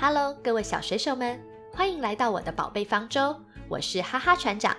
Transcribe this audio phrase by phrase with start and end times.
[0.00, 1.42] Hello，各位小水手们，
[1.74, 3.34] 欢迎来到我的宝贝方舟。
[3.68, 4.76] 我是哈哈船长。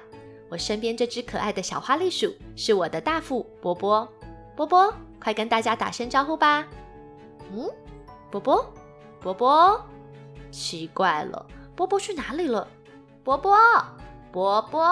[0.49, 4.07] 我身边这只可爱的小花栗鼠是我的大副波波。
[4.55, 6.65] 波波，快跟大家打声招呼吧。
[7.51, 7.69] 嗯，
[8.31, 8.73] 波波，
[9.19, 9.85] 波波，
[10.51, 11.45] 奇怪了，
[11.75, 12.65] 波波去哪里了？
[13.21, 13.57] 波波，
[14.31, 14.79] 波波，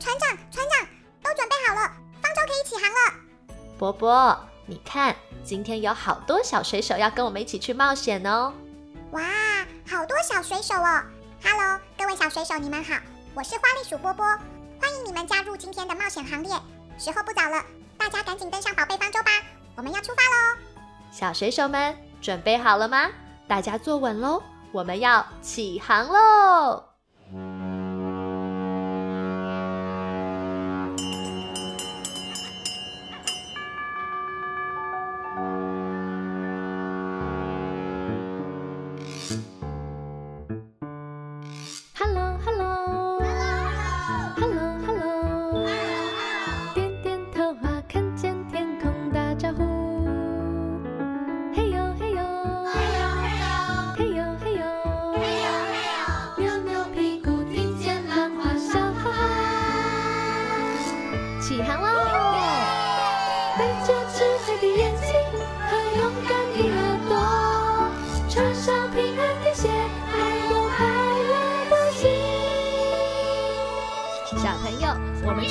[0.00, 0.88] 船长，船长，
[1.22, 3.54] 都准备好了，方舟可以起航了。
[3.78, 4.36] 波波，
[4.66, 5.14] 你看，
[5.44, 8.52] 今天有好多小水手要跟我们一起去冒险哦！
[9.12, 9.22] 哇，
[9.88, 11.02] 好多小水手哦
[11.42, 12.94] ！Hello，各位小水手，你们好，
[13.34, 14.24] 我是花栗鼠波波，
[14.80, 16.52] 欢迎你们加入今天的冒险行列。
[16.98, 17.64] 时候不早了，
[17.98, 19.30] 大家赶紧登上宝贝方舟吧，
[19.76, 20.58] 我们要出发喽！
[21.10, 23.08] 小水手们准备好了吗？
[23.48, 26.89] 大家坐稳喽，我们要起航喽！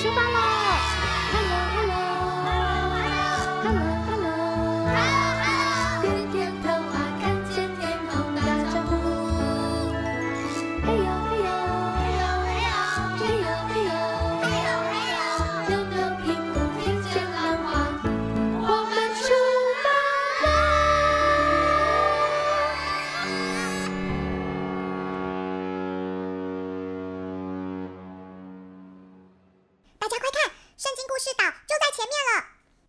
[0.01, 0.38] 出发喽。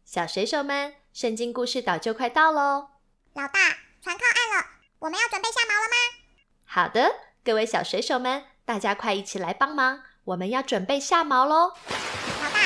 [0.05, 2.89] 小水手们，圣经故事岛就快到喽！
[3.35, 3.61] 老大，
[4.03, 4.67] 船靠岸了，
[4.99, 5.97] 我们要准备下锚了吗？
[6.67, 7.15] 好的，
[7.45, 11.75] 各位小水手们，大家快一起来帮忙，我们要准备下锚喽！
[11.89, 12.59] 老大，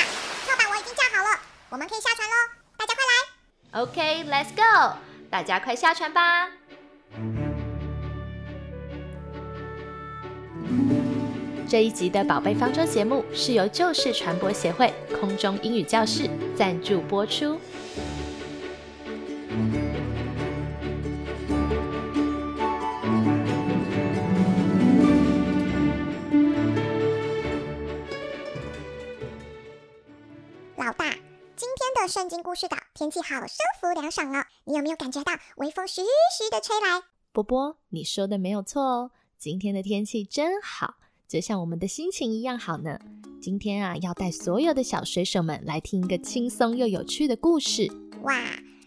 [0.43, 1.39] 跳板我已经架好了，
[1.69, 2.35] 我们可以下船喽！
[2.77, 4.97] 大家快来！OK，Let's go，
[5.29, 6.49] 大家快下船吧！
[11.67, 17.59] 这一集的宝贝方舟节目是由旧式传播协会空中英语教室赞助播出。
[30.77, 31.09] 老大，
[31.55, 37.01] 今天的圣经故事岛天气好舒服凉爽哦，你有没有感觉到微风徐徐的吹来？
[37.31, 40.97] 波波，你说的没有错哦，今天的天气真好。
[41.27, 42.99] 就像我们的心情一样好呢。
[43.41, 47.87] 今天啊，要带所有的小水手们来听一个轻松又有趣的故事。
[48.23, 48.33] 哇，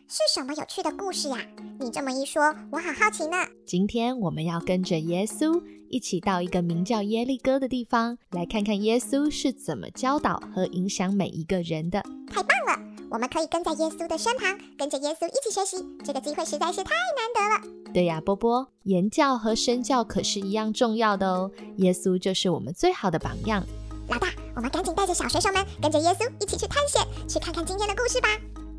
[0.08, 1.38] 是什么有趣的故事呀？
[1.78, 3.36] 你这么一说，我好好奇呢。
[3.64, 12.02] 今天我们要跟着耶稣一起到一个名叫耶利哥的地方，来看看耶稣是怎么教导和影响每一个人的。
[12.28, 12.87] 太棒了！
[13.10, 15.82] 我们可以跟在耶稣的身旁，跟着耶稣一起学习。
[16.04, 17.92] 这个机会实在是太难得了。
[17.92, 21.50] 对呀，波波，言教和身教可是一样重要的哦。
[21.76, 23.64] 耶稣就是我们最好的榜样。
[24.08, 28.28] 老大，我们赶紧带着小水手们，跟着耶稣一起去探险，去看看今天的故事吧。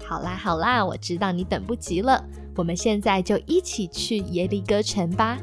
[0.06, 2.24] 好啦好啦，我知道你等不及了，
[2.56, 5.40] 我们现在就一起去耶利哥城吧。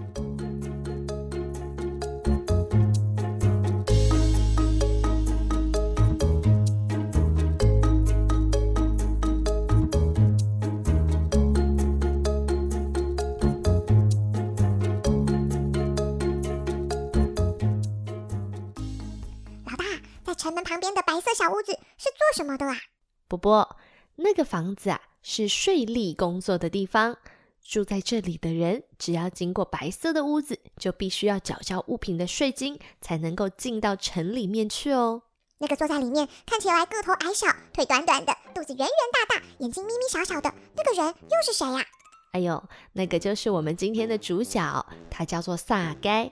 [22.57, 22.77] 的啦？
[23.29, 23.77] 波波，
[24.17, 27.17] 那个房子啊是税吏工作的地方。
[27.63, 35.23] 住在这里的人，只要经过白色的屋子，就必须要缴交物品的税金，才能够进到城里面去哦。
[35.59, 41.85] 那个坐在里面，看起来个头矮小，腿短短的，肚子圆圆大大，眼睛眯眯小小的，那个人又是谁呀？
[42.31, 42.63] 哎呦，
[42.93, 46.31] 那个就是我们今天的主角，他叫做萨该。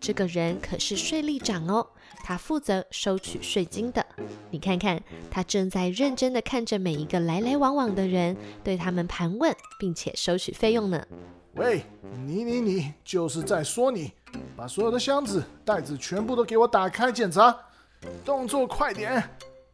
[0.00, 1.86] 这个人可是税吏长哦。
[2.24, 4.04] 他负责收取税金的，
[4.50, 5.00] 你看看，
[5.30, 11.06] 他正在认真地看着每一个来来往往的人，对他们盘问，并且收取费用呢。
[11.54, 11.82] 喂，
[12.26, 14.12] 你你你，就是在说你，
[14.56, 17.56] 把所有的箱子、袋子全部都给我打开检查，
[18.24, 19.22] 动作快点，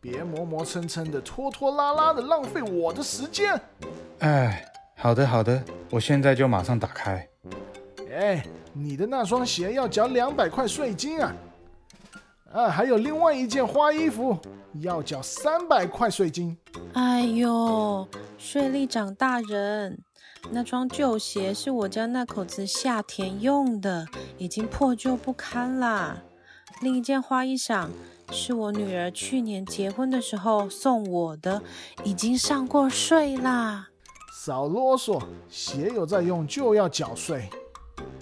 [0.00, 3.60] 别磨磨蹭蹭的、拖拖拉拉的，浪费我的时间。
[4.20, 4.64] 哎，
[4.96, 7.28] 好的好的，我现在就马上打开。
[8.14, 11.34] 哎，你的那双鞋要缴两百块税金啊！
[12.52, 14.38] 啊，还有另外一件花衣服
[14.74, 16.56] 要缴三百块税金。
[16.92, 18.06] 哎呦，
[18.38, 19.98] 税吏长大人，
[20.52, 24.06] 那双旧鞋是我家那口子夏天用的，
[24.38, 26.22] 已经破旧不堪啦。
[26.82, 27.88] 另一件花衣裳
[28.30, 31.60] 是我女儿去年结婚的时候送我的，
[32.04, 33.88] 已经上过税啦。
[34.44, 37.50] 少啰嗦，鞋有在用就要缴税。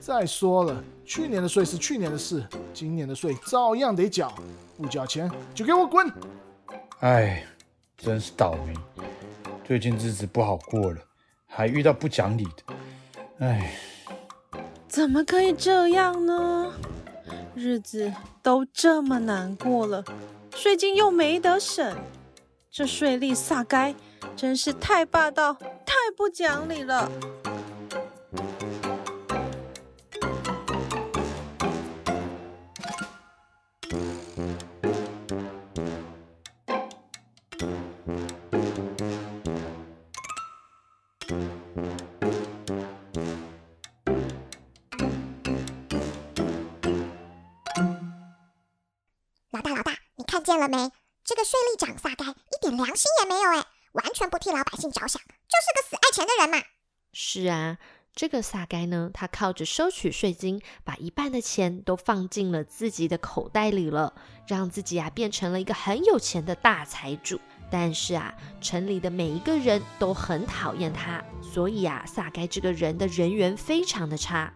[0.02, 2.44] 再说了，去年的税是去年的事，
[2.74, 4.34] 今年的税照样得缴，
[4.76, 6.12] 不缴钱就给我滚！
[6.98, 7.44] 哎，
[7.96, 8.74] 真是倒霉，
[9.64, 10.98] 最近日子不好过了，
[11.46, 12.74] 还遇到不讲理的，
[13.46, 13.76] 哎，
[14.88, 16.72] 怎么可以这样呢？
[17.54, 18.12] 日子
[18.42, 20.04] 都这么难过了，
[20.56, 21.96] 税金又没得省，
[22.72, 23.94] 这税吏撒该
[24.34, 27.08] 真是太霸道，太不讲理了。
[50.42, 50.90] 看见了没？
[51.22, 56.66] 这个税吏长撒该一点良心也没有哎，完全不替老百姓着想，就是个死爱钱的人嘛。
[57.12, 57.78] 是啊，
[58.12, 64.14] 这个撒该呢，他靠着收取税金，把一半的钱都放进了自己的口袋里了，
[64.48, 67.38] 让自己啊变成了一个很有钱的大财主。
[67.70, 74.52] 但是啊，城里的每一个人都很讨厌他，所以啊，撒该这个人的人缘非常的差。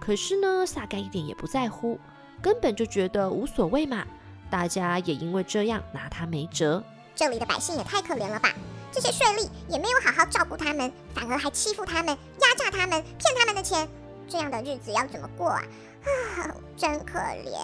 [0.00, 2.00] 可是呢，撒该一点也不在乎，
[2.40, 4.06] 根本就觉得无所谓嘛。
[4.50, 6.82] 大家也因为这样拿他没辙。
[7.14, 8.54] 这里的百姓也太可怜了吧！
[8.90, 13.88] 这些税吏也没有好好照顾他们，反而还欺负他们、压榨他们、骗他们的钱，
[14.28, 15.62] 这样的日子要怎么过啊？
[16.04, 17.58] 啊，真可怜。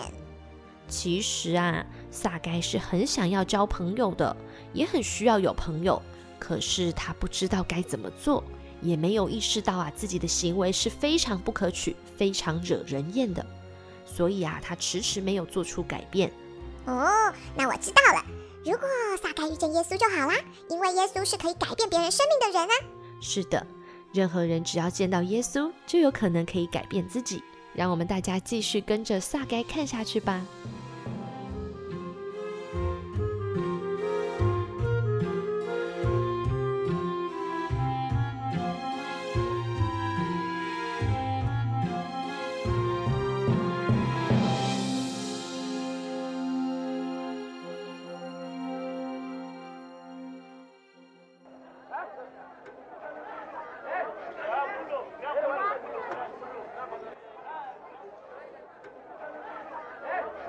[0.87, 4.37] 其实啊，萨盖是很想要交朋友的，
[4.75, 6.01] 也很需要有朋友，
[6.39, 8.45] 可是他不知道该怎么做，
[8.83, 13.45] 也没有意识到啊自己的行为是非常不可取、非常惹人厌的，
[14.05, 16.31] 所以啊，他迟迟没有做出改变。
[16.87, 18.25] 哦，那我知道了。
[18.65, 18.89] 如果
[19.23, 20.35] 撒该遇见耶稣就好啦，
[20.69, 22.75] 因为耶稣是可以改变别人生命的人啊。
[23.21, 23.67] 是的，
[24.13, 27.43] 任何人只要见到耶稣，就有可能可以改变自己。
[27.75, 30.41] 让我们大家继续跟着撒该看下去吧。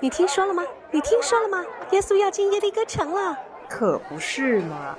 [0.06, 0.62] 你听说了吗？
[0.92, 1.64] 你听说了吗？
[1.90, 3.36] 耶稣要进耶利哥城了。
[3.68, 4.96] 可不是嘛！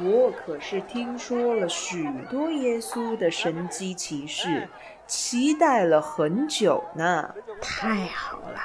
[0.00, 4.68] 我可是听说了许多耶稣的神机骑事，
[5.08, 7.34] 期待了很久呢。
[7.60, 8.60] 太好了！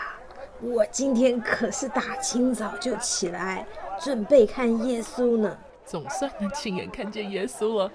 [0.62, 3.65] 我今天可是大清早就起来，
[4.00, 5.57] 准备看耶稣呢。
[5.88, 7.91] 总算能亲眼看见耶稣了。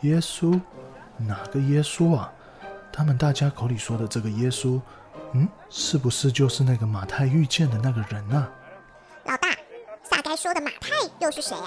[0.00, 0.60] 耶稣？
[1.16, 2.32] 哪个耶稣啊？
[2.92, 4.80] 他们大家口里说的这个耶稣，
[5.32, 8.48] 嗯，是不是就是那个马太遇见的那个人啊？
[9.24, 9.50] 老大，
[10.02, 11.64] 撒该说的马太又是谁呀？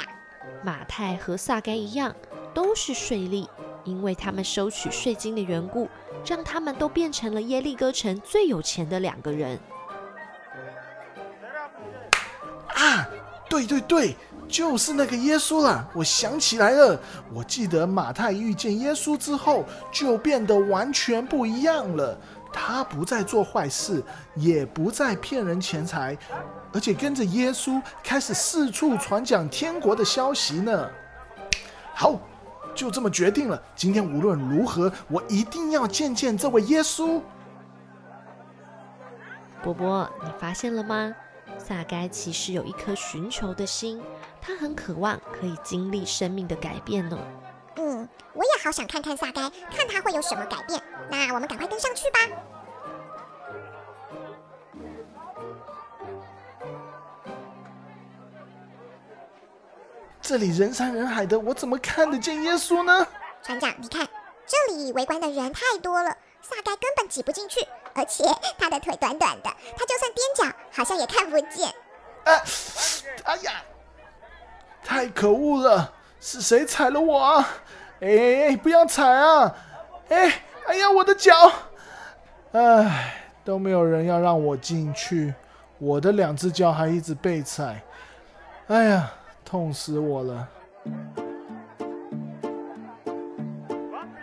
[0.63, 2.15] 马太和撒该一样，
[2.53, 3.47] 都是税吏，
[3.83, 5.89] 因为他们收取税金的缘故，
[6.25, 9.59] 让他们都变成了耶利哥城最有钱的两个人。
[12.73, 13.07] 啊，
[13.50, 14.15] 对对对！
[14.51, 15.88] 就是那个耶稣啦！
[15.93, 17.00] 我想起来了，
[17.34, 22.17] 我记得马太遇见耶稣之后，就变得完全不一样了。
[22.53, 24.03] 他不再做坏事，
[24.36, 26.17] 也不再骗人钱财，
[26.74, 30.89] 而且跟着耶稣开始四处传讲天国的消息呢。
[31.96, 32.20] 好，
[32.75, 33.62] 就这么决定了。
[33.74, 37.22] 今天无论如何，我一定要见见这位耶稣。
[39.63, 41.15] 波波，你发现了吗？
[41.58, 44.01] 撒该其实有一颗寻求的心。
[44.41, 47.17] 他很渴望可以经历生命的改变呢。
[47.75, 50.81] 嗯，我也好想看看萨该，看他会有什么改变。
[51.10, 52.20] 那我们赶快跟上去吧。
[60.22, 63.05] 这里人山人海的，我怎么看得见耶稣呢？
[63.43, 64.08] 船长，你看，
[64.46, 67.60] 这里围观的人太多了，萨该根本挤不进去，
[67.93, 68.24] 而且
[68.57, 71.67] 他的腿短短的，他就算踮脚好像也看不见。
[72.24, 72.31] 啊！
[73.24, 73.51] 哎呀，
[74.83, 75.93] 太可恶了！
[76.19, 77.48] 是谁踩了我啊？
[78.00, 79.55] 哎，不要踩啊！
[80.10, 81.33] 哎，哎呀，我的脚！
[82.51, 85.33] 哎，都没有人要让我进去，
[85.79, 87.81] 我的两只脚还一直被踩。
[88.67, 89.12] 哎呀，
[89.43, 90.48] 痛死我了！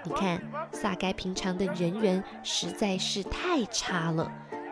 [0.04, 0.40] 你看，
[0.80, 4.30] 撒该平常的人缘实在是太差了，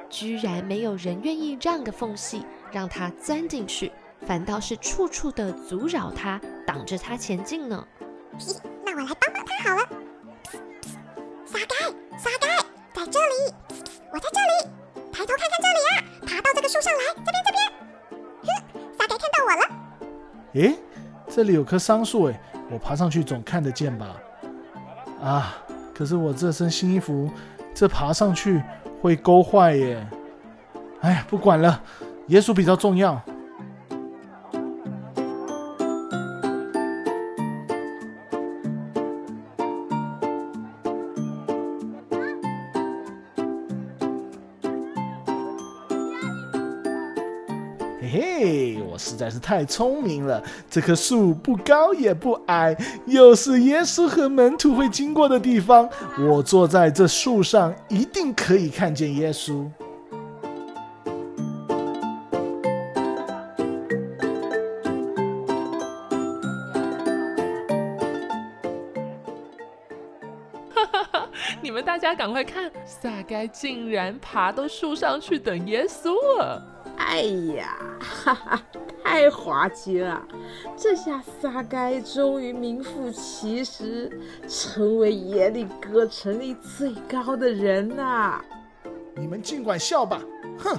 [0.09, 3.91] 居然没有人愿意让个缝隙让他钻进去，
[4.25, 7.85] 反倒是处处的阻扰他，挡着他前进呢。
[8.39, 9.83] 咦，那我来帮帮他好了。
[11.45, 12.57] 撒该，撒该，
[12.95, 13.53] 在这里，
[14.13, 14.71] 我在这里，
[15.11, 15.93] 抬头看看这里啊，
[16.25, 17.59] 爬到这个树上来，这边，这边。
[18.45, 18.47] 哼，
[18.97, 19.63] 撒该看到我了。
[20.55, 20.79] 诶，
[21.29, 24.17] 这里有棵桑树，诶，我爬上去总看得见吧？
[25.21, 25.57] 啊！
[25.97, 27.31] 可是我这身新衣服，
[27.73, 28.63] 这爬上去
[29.01, 30.07] 会勾坏耶。
[31.01, 31.81] 哎呀，不管了，
[32.27, 33.19] 野鼠比较重要。
[48.07, 50.43] 嘿，我实在是太聪明了。
[50.71, 55.89] 这棵树不高也不矮，又是耶稣和门徒会经过的地方。
[56.19, 59.67] 我坐在这树上，一定可以看见耶稣。
[70.75, 71.29] 哈哈哈！
[71.61, 76.76] 你们大家赶快看，撒该竟然爬到树上去等耶稣了。
[76.99, 77.23] 哎
[77.57, 78.63] 呀，哈哈，
[79.03, 80.23] 太滑稽了！
[80.77, 84.11] 这下撒该终于名副其实，
[84.49, 88.45] 成为耶利哥城里最高的人呐、啊！
[89.15, 90.21] 你们尽管笑吧，
[90.59, 90.77] 哼，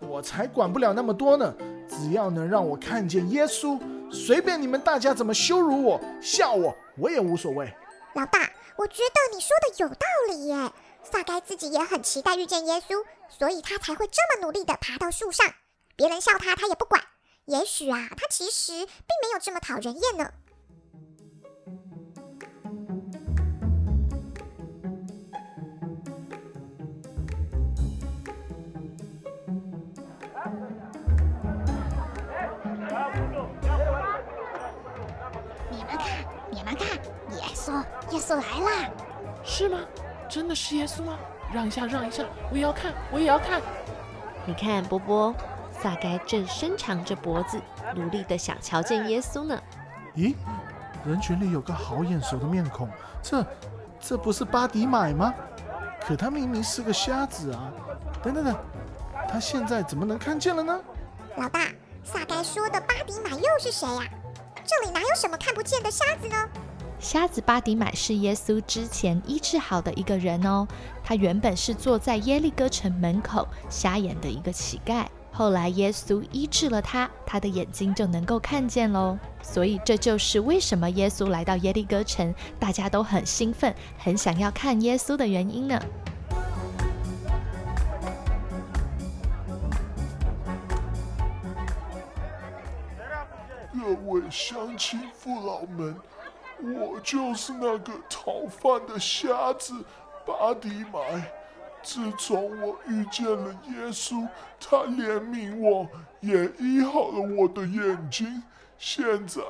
[0.00, 1.54] 我才管不了那么多呢！
[1.88, 3.78] 只要能让我看见耶稣，
[4.10, 7.72] 随便你们大家怎么羞辱我、笑我，我也无所谓。
[8.14, 8.38] 老爸，
[8.76, 10.70] 我觉得你说的有道理耶。
[11.02, 15.52] 撒该自己也很期待遇见耶稣，所以他才会这么努力的爬到树上。
[15.96, 17.02] 别人笑他，他也不管。
[17.46, 18.88] 也许啊，他其实并
[19.22, 20.30] 没有这么讨人厌呢。
[35.70, 36.86] 你们看，你们看，
[37.36, 38.90] 耶稣，耶稣来了！
[39.42, 39.80] 是吗？
[40.30, 41.18] 真的是耶稣吗？
[41.52, 43.60] 让一下，让一下，我也要看，我也要看。
[44.46, 45.34] 你看，波波，
[45.82, 47.60] 撒该正伸长着脖子，
[47.96, 49.60] 努力的想瞧见耶稣呢。
[50.14, 50.36] 咦，
[51.04, 52.88] 人群里有个好眼熟的面孔，
[53.20, 53.44] 这，
[53.98, 55.34] 这不是巴迪买吗？
[56.00, 57.70] 可他明明是个瞎子啊！
[58.22, 58.56] 等等等，
[59.28, 60.80] 他现在怎么能看见了呢？
[61.36, 61.66] 老大，
[62.04, 64.02] 撒该说的巴迪买又是谁呀？
[64.64, 66.48] 这里哪有什么看不见的瞎子呢？
[67.00, 70.68] 瞎子巴迪买是耶稣之前医治好的一个人哦。
[71.02, 79.18] 他原本是坐在耶利哥城门口瞎眼的一个乞丐，后来耶稣医治了他，他的眼睛就能够看见喽。
[79.42, 85.80] 所以这就是为什么耶稣来到耶利哥城，大家都很兴奋，很想要看耶稣的原因呢。
[93.72, 95.96] 各位乡亲父老们。
[96.62, 99.74] 我就是那个讨饭的瞎子
[100.26, 101.32] 巴迪买。
[101.82, 104.28] 自从我遇见了耶稣，
[104.60, 105.88] 他怜悯我，
[106.20, 108.42] 也医好了我的眼睛。
[108.76, 109.40] 现在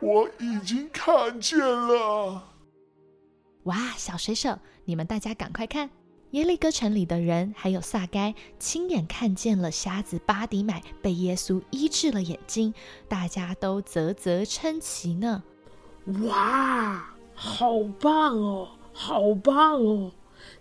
[0.00, 2.42] 我已经看见了。
[3.64, 5.90] 哇，小水手，你们大家赶快看！
[6.30, 12.72] 耶利哥城里的人还有撒该亲眼看见了瞎子巴迪买被耶稣医治了眼睛，
[13.08, 15.42] 大家都啧啧称奇呢。
[16.24, 20.10] 哇，好棒哦，好棒哦，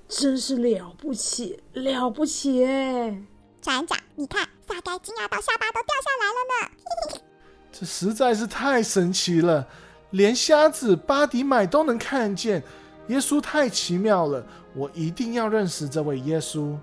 [0.08, 3.22] 真是了不起，了不起哎！
[3.62, 7.22] 船长，你看，撒该惊讶到下巴都掉下来了呢。
[7.72, 9.68] 这实在是太神奇了，
[10.12, 12.62] 连瞎子巴迪买都能看见，
[13.08, 14.46] 耶稣太奇妙了，
[14.76, 16.78] 我一定要认识这位耶稣。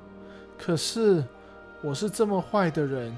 [0.58, 1.24] 可是，
[1.82, 3.16] 我是这么坏的人，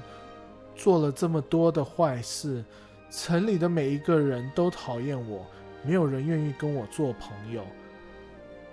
[0.75, 2.63] 做了这么多的坏事。
[3.11, 5.45] 城里的每一个人都讨厌我，
[5.83, 7.61] 没有人愿意跟我做朋友。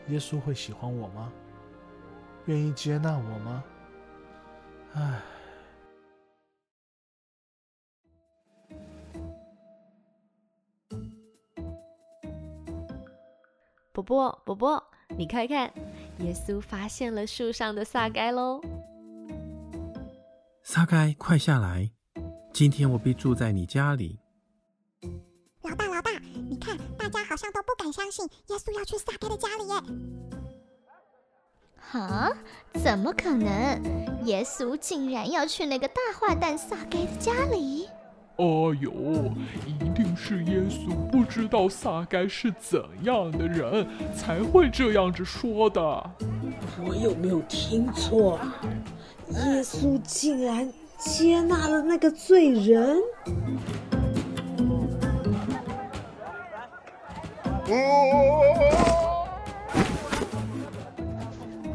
[0.06, 1.32] 耶稣会喜欢我吗？
[2.46, 3.64] 愿意接纳我吗？
[4.94, 5.20] 唉。
[13.92, 14.82] 伯伯，伯伯，
[15.16, 15.68] 你快看，
[16.20, 18.62] 耶稣发现了树上的撒该喽。
[20.62, 21.90] 撒该，快下来！
[22.52, 24.20] 今天我必住在你家里。
[28.48, 29.74] 耶稣要去撒该的家里耶。
[31.78, 32.30] 哈？
[32.74, 33.80] 怎么可能？
[34.24, 37.88] 耶稣竟然要去那个大坏蛋撒该的家里？
[38.36, 38.44] 哎
[38.80, 38.92] 呦，
[39.66, 45.80] 一定是耶稣不知道撒该是怎样的人，才会这样子说的。
[46.86, 48.54] 我有没有听错啊？
[49.30, 52.98] 耶稣竟然接纳了那个罪人？
[57.70, 57.74] 哎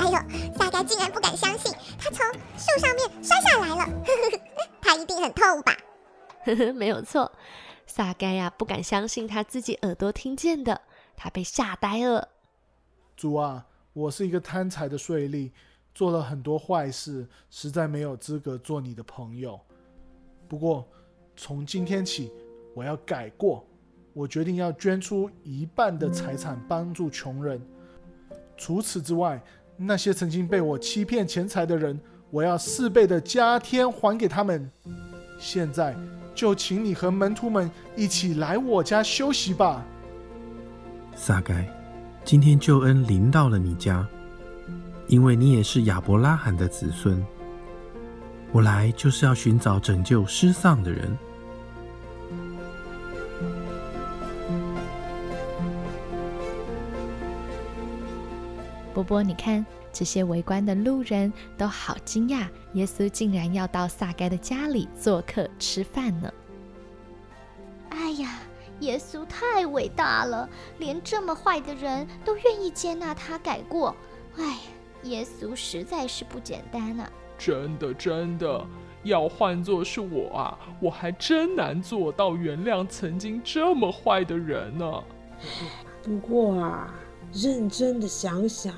[0.09, 0.17] 呦，
[0.57, 2.25] 撒该竟然不敢相信，他从
[2.57, 3.87] 树上面摔下来了，
[4.81, 5.77] 他一定很痛吧？
[6.45, 7.31] 呵呵，没有错，
[7.85, 10.81] 撒该呀，不敢相信他自己耳朵听见的，
[11.15, 12.29] 他被吓呆了。
[13.15, 15.51] 主啊，我是一个贪财的税吏，
[15.93, 19.59] 做了很多坏事，实在没有资格做你的朋友。
[20.47, 20.87] 不过
[21.35, 22.31] 从今天起，
[22.73, 23.63] 我要改过，
[24.13, 27.61] 我决定要捐出一半的财产帮助穷人。
[28.55, 29.41] 除此之外，
[29.75, 34.69] 那些曾经被我欺骗钱财的人，我要四倍的加添还给他们。
[35.37, 35.95] 现在。
[36.35, 39.85] 就请你和门徒们一起来我家休息吧。
[41.15, 41.71] 撒该，
[42.25, 44.03] 今天救恩临到了你家，
[45.07, 47.23] 因为你也是亚伯拉罕的子孙。
[48.51, 51.15] 我来就是要寻找拯救失丧的人。
[58.93, 66.31] 波波，你看，这些围观的路人都好惊讶，耶稣竟然要到撒该的家里做客吃饭呢。
[67.89, 68.39] 哎呀，
[68.81, 70.47] 耶稣太伟大了，
[70.77, 73.95] 连这么坏的人都愿意接纳他改过。
[74.37, 74.59] 哎，
[75.03, 77.09] 耶稣实在是不简单啊！
[77.37, 78.65] 真的，真的，
[79.03, 85.03] 要换作是我啊，我还真难做到原谅曾经这么坏的人呢。
[86.03, 86.93] 不过啊。
[87.33, 88.75] 认真的想想，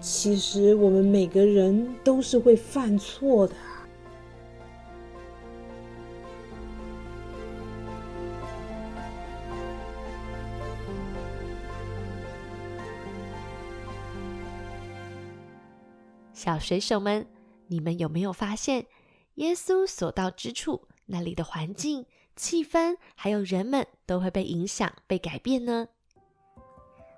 [0.00, 3.54] 其实我们每个人都是会犯错的。
[16.32, 17.26] 小水手们，
[17.66, 18.86] 你们有没有发现，
[19.34, 25.88] 耶稣所到之处，那里的环境、气氛，还有人们，都会被影响、被改变呢？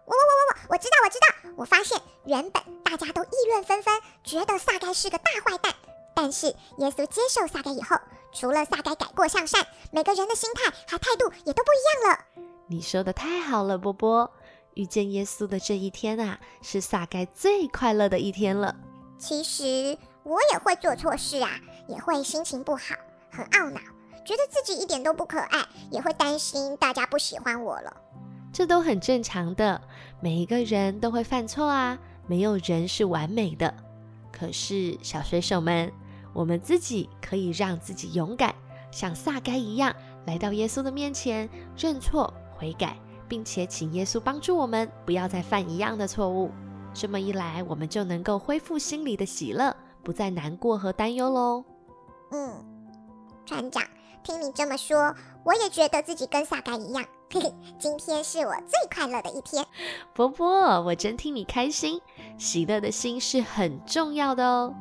[0.05, 5.75] 我我我我知道我知道，我发现原本大家都议论纷纷，觉得撒该是个大坏蛋，
[6.15, 6.47] 但是
[6.79, 7.97] 耶稣接受撒该以后，
[8.33, 12.25] 除了撒该改过向善，每个人的心态和态度也都不一样了。
[12.67, 14.31] 你说的太好了，波波，
[14.75, 18.75] 遇见耶稣的这一天啊，是撒该最快乐的一天了。
[19.19, 21.51] 其实我也会做错事啊，
[21.87, 22.95] 也会心情不好，
[23.31, 23.81] 很懊恼，
[24.25, 27.95] 觉得自己一点都不可爱，也会担心大家不喜欢我了。
[28.53, 29.81] 这都很正常的，
[30.23, 33.75] 每一个人都会犯错啊，没有人是完美的。
[34.31, 35.93] 可是小水手们，
[36.33, 38.55] 我们自己可以让自己勇敢，
[38.93, 39.93] 像撒该一样，
[40.27, 46.53] 来到耶稣的面前认错悔改，并且请耶稣帮助我们，不要再犯一样的错误。
[46.95, 51.65] 这么一来，我们就能够恢复心里的喜乐，不再难过和担忧喽。
[52.31, 52.65] 嗯，
[53.45, 53.83] 船长，
[54.23, 57.05] 听你这么说，我也觉得自己跟撒该一样。
[57.79, 59.65] 今天是我最快乐的一天。
[60.13, 62.01] 波波，我真替你开心，
[62.39, 64.75] 喜乐的心是很重要的哦。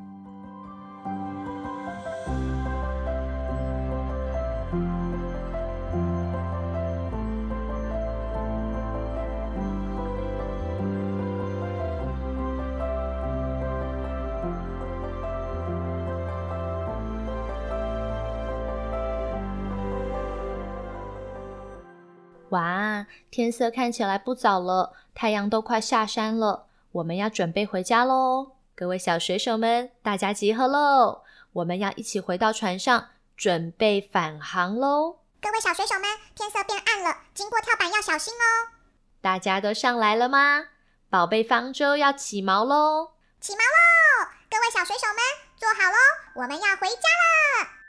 [22.51, 28.51] 哇，天色看起来不早了，太阳都快下山了，我们要准备回家喽！
[28.75, 31.21] 各位小水手们，大家集合喽！
[31.53, 35.19] 我们要一起回到船上，准备返航喽！
[35.41, 36.03] 各位小水手们，
[36.35, 38.75] 天色变暗了，经过跳板要小心哦！
[39.21, 40.65] 大家都上来了吗？
[41.09, 43.11] 宝贝方舟要起锚喽！
[43.39, 44.27] 起锚喽！
[44.49, 45.17] 各位小水手们，
[45.55, 45.97] 坐好喽，
[46.35, 47.80] 我们要回家了！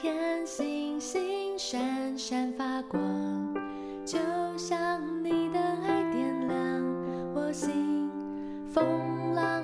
[0.00, 2.98] 天星星闪闪发光，
[4.02, 4.18] 就
[4.56, 6.56] 像你的爱点亮
[7.34, 8.10] 我心。
[8.72, 9.62] 风浪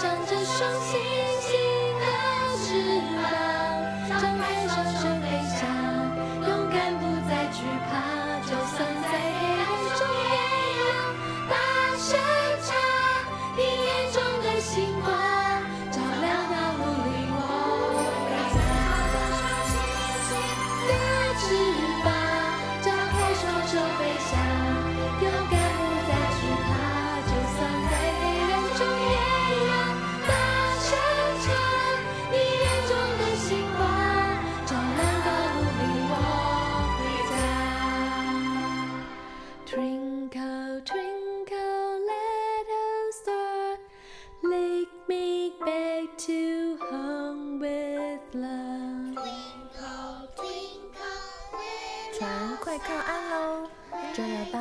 [0.00, 1.27] 想着伤心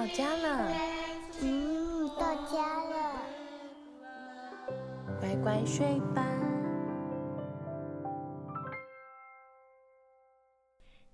[0.07, 0.73] 家了，
[1.41, 3.21] 嗯，到家了。
[5.19, 6.25] 乖乖睡吧。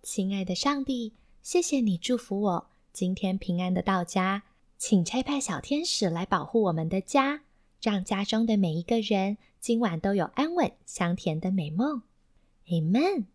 [0.02, 4.44] 亲爱的上帝，谢谢你祝福我今天平安的到家，
[4.78, 7.42] 请差派小天使来保护我们的家，
[7.82, 12.04] 让家中的每一个人今晚都有安稳香甜的美梦。
[12.68, 13.26] Amen。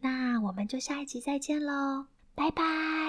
[0.00, 3.07] 那我们就下一集再见喽，拜拜。